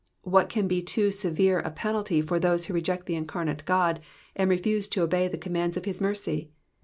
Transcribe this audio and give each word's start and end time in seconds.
'*^ 0.01 0.03
What 0.23 0.49
can 0.49 0.67
be 0.67 0.81
too 0.81 1.11
severe 1.11 1.59
a 1.59 1.69
penalty 1.69 2.23
for 2.23 2.39
those 2.39 2.65
who 2.65 2.73
reject 2.73 3.05
the 3.05 3.13
incarnate 3.13 3.61
God, 3.65 3.99
ahd 4.35 4.49
refuse 4.49 4.87
to 4.87 5.03
obey 5.03 5.27
the 5.27 5.37
com 5.37 5.53
mands 5.53 5.77
of 5.77 5.85
his 5.85 6.01
mercy 6.01 6.49